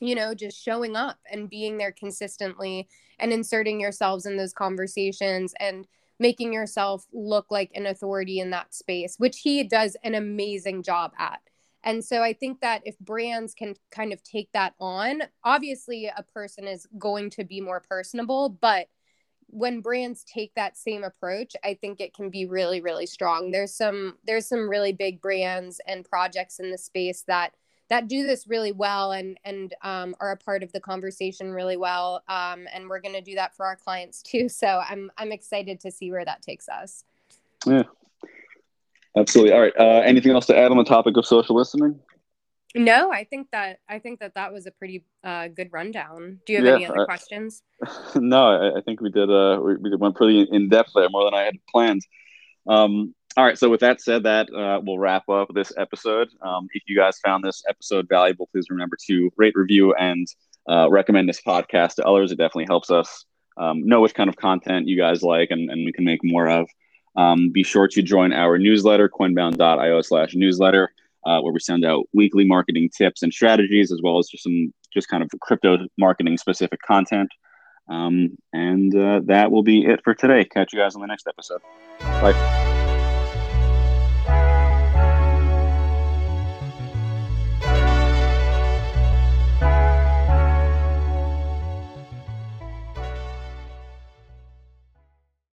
you 0.00 0.14
know 0.14 0.34
just 0.34 0.62
showing 0.62 0.96
up 0.96 1.18
and 1.30 1.50
being 1.50 1.78
there 1.78 1.92
consistently 1.92 2.88
and 3.18 3.32
inserting 3.32 3.80
yourselves 3.80 4.26
in 4.26 4.36
those 4.36 4.52
conversations 4.52 5.54
and 5.60 5.86
making 6.18 6.52
yourself 6.52 7.06
look 7.12 7.46
like 7.50 7.70
an 7.74 7.86
authority 7.86 8.40
in 8.40 8.50
that 8.50 8.74
space 8.74 9.16
which 9.18 9.40
he 9.40 9.62
does 9.62 9.96
an 10.02 10.14
amazing 10.14 10.82
job 10.82 11.12
at 11.18 11.40
and 11.84 12.04
so 12.04 12.22
I 12.22 12.32
think 12.32 12.60
that 12.60 12.82
if 12.84 12.98
brands 12.98 13.54
can 13.54 13.74
kind 13.90 14.12
of 14.12 14.22
take 14.22 14.50
that 14.52 14.74
on, 14.78 15.22
obviously 15.44 16.06
a 16.06 16.22
person 16.22 16.66
is 16.66 16.86
going 16.98 17.30
to 17.30 17.44
be 17.44 17.60
more 17.60 17.80
personable, 17.80 18.48
but 18.48 18.88
when 19.52 19.80
brands 19.80 20.24
take 20.24 20.54
that 20.54 20.78
same 20.78 21.04
approach 21.04 21.54
i 21.62 21.74
think 21.74 22.00
it 22.00 22.14
can 22.14 22.30
be 22.30 22.46
really 22.46 22.80
really 22.80 23.06
strong. 23.06 23.50
There's 23.50 23.74
some 23.74 24.16
there's 24.24 24.46
some 24.46 24.68
really 24.68 24.92
big 24.92 25.20
brands 25.20 25.80
and 25.86 26.04
projects 26.04 26.58
in 26.58 26.70
the 26.70 26.78
space 26.78 27.22
that 27.28 27.52
that 27.90 28.08
do 28.08 28.26
this 28.26 28.46
really 28.46 28.72
well 28.72 29.12
and 29.12 29.38
and 29.44 29.74
um, 29.82 30.14
are 30.20 30.32
a 30.32 30.36
part 30.38 30.62
of 30.62 30.72
the 30.72 30.80
conversation 30.80 31.52
really 31.52 31.76
well 31.76 32.22
um, 32.28 32.66
and 32.72 32.88
we're 32.88 33.00
going 33.00 33.14
to 33.14 33.20
do 33.20 33.34
that 33.34 33.54
for 33.54 33.66
our 33.66 33.76
clients 33.76 34.22
too. 34.22 34.48
So 34.48 34.82
i'm 34.88 35.12
i'm 35.18 35.32
excited 35.32 35.80
to 35.80 35.90
see 35.90 36.10
where 36.10 36.24
that 36.24 36.40
takes 36.40 36.68
us. 36.68 37.04
Yeah 37.66 37.82
absolutely 39.16 39.52
all 39.52 39.60
right 39.60 39.74
uh, 39.78 40.00
anything 40.04 40.32
else 40.32 40.46
to 40.46 40.56
add 40.56 40.70
on 40.70 40.76
the 40.76 40.84
topic 40.84 41.16
of 41.16 41.26
social 41.26 41.56
listening 41.56 41.98
no, 42.74 43.12
I 43.12 43.24
think 43.24 43.48
that 43.52 43.80
I 43.88 43.98
think 43.98 44.20
that 44.20 44.34
that 44.34 44.52
was 44.52 44.66
a 44.66 44.70
pretty 44.70 45.04
uh, 45.22 45.48
good 45.48 45.68
rundown. 45.72 46.40
Do 46.46 46.52
you 46.52 46.58
have 46.58 46.66
yeah, 46.66 46.74
any 46.74 46.86
other 46.86 47.04
questions? 47.04 47.62
No, 48.14 48.44
I, 48.44 48.78
I, 48.78 48.80
think 48.82 49.00
we 49.00 49.10
did. 49.10 49.28
Uh, 49.28 49.60
we, 49.62 49.76
we 49.76 49.96
went 49.96 50.14
pretty 50.14 50.42
in 50.50 50.68
depth 50.68 50.92
there, 50.94 51.10
more 51.10 51.24
than 51.24 51.34
I 51.34 51.42
had 51.42 51.56
planned. 51.68 52.00
Um, 52.66 53.14
all 53.36 53.44
right, 53.44 53.58
so 53.58 53.68
with 53.68 53.80
that 53.80 54.00
said, 54.00 54.22
that 54.22 54.52
uh, 54.54 54.80
will 54.84 54.98
wrap 54.98 55.28
up 55.28 55.48
this 55.54 55.72
episode. 55.76 56.28
Um, 56.42 56.68
if 56.72 56.82
you 56.86 56.96
guys 56.96 57.18
found 57.18 57.42
this 57.42 57.62
episode 57.68 58.06
valuable, 58.08 58.48
please 58.52 58.66
remember 58.70 58.96
to 59.08 59.32
rate, 59.36 59.54
review, 59.56 59.94
and 59.94 60.26
uh, 60.68 60.88
recommend 60.90 61.28
this 61.28 61.40
podcast 61.40 61.96
to 61.96 62.04
others. 62.04 62.30
It 62.30 62.36
definitely 62.36 62.66
helps 62.68 62.90
us 62.90 63.24
um, 63.56 63.86
know 63.86 64.00
which 64.00 64.14
kind 64.14 64.28
of 64.28 64.36
content 64.36 64.86
you 64.86 64.96
guys 64.96 65.22
like, 65.22 65.50
and, 65.50 65.70
and 65.70 65.84
we 65.84 65.92
can 65.92 66.04
make 66.04 66.20
more 66.22 66.48
of. 66.48 66.68
Um, 67.16 67.50
be 67.50 67.62
sure 67.62 67.88
to 67.88 68.02
join 68.02 68.32
our 68.32 68.58
newsletter, 68.58 69.08
coinbound.io 69.08 70.00
slash 70.02 70.34
newsletter 70.34 70.92
uh, 71.24 71.40
where 71.40 71.52
we 71.52 71.60
send 71.60 71.84
out 71.84 72.06
weekly 72.12 72.44
marketing 72.44 72.90
tips 72.96 73.22
and 73.22 73.32
strategies, 73.32 73.92
as 73.92 74.00
well 74.02 74.18
as 74.18 74.28
just 74.28 74.44
some 74.44 74.72
just 74.92 75.08
kind 75.08 75.22
of 75.22 75.30
crypto 75.40 75.78
marketing 75.98 76.36
specific 76.36 76.80
content. 76.82 77.30
Um, 77.88 78.36
and 78.52 78.94
uh, 78.96 79.20
that 79.26 79.50
will 79.50 79.62
be 79.62 79.84
it 79.84 80.00
for 80.04 80.14
today. 80.14 80.44
Catch 80.44 80.72
you 80.72 80.78
guys 80.78 80.94
on 80.94 81.00
the 81.00 81.06
next 81.06 81.26
episode. 81.26 81.60
Bye. 82.00 82.78